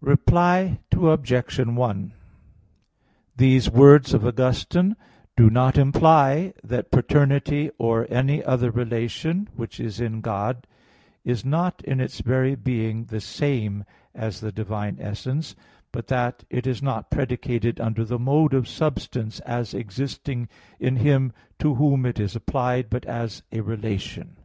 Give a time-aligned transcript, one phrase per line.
[0.00, 1.58] Reply Obj.
[1.58, 2.12] 1:
[3.36, 4.94] These words of Augustine
[5.36, 10.68] do not imply that paternity or any other relation which is in God
[11.24, 13.82] is not in its very being the same
[14.14, 15.56] as the divine essence;
[15.90, 21.32] but that it is not predicated under the mode of substance, as existing in Him
[21.58, 24.36] to Whom it is applied; but as a relation.